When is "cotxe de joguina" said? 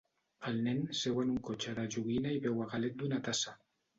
1.49-2.33